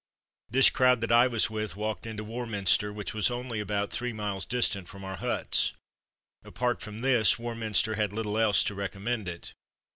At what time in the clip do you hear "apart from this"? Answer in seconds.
6.43-7.37